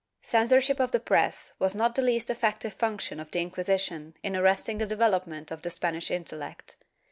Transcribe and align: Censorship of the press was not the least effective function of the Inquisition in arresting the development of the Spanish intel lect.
Censorship 0.23 0.79
of 0.79 0.89
the 0.91 0.99
press 0.99 1.53
was 1.59 1.75
not 1.75 1.93
the 1.93 2.01
least 2.01 2.31
effective 2.31 2.73
function 2.73 3.19
of 3.19 3.29
the 3.29 3.37
Inquisition 3.39 4.15
in 4.23 4.35
arresting 4.35 4.79
the 4.79 4.87
development 4.87 5.51
of 5.51 5.61
the 5.61 5.69
Spanish 5.69 6.07
intel 6.09 6.39
lect. 6.39 6.77